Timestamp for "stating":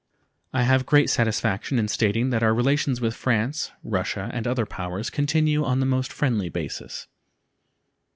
1.87-2.31